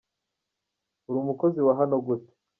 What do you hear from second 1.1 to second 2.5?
umukozi wa hano gute?